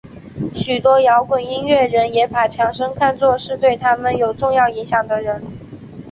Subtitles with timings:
[0.55, 5.43] 许多摇滚音乐人也把强生看作是对他们有重要影响的人。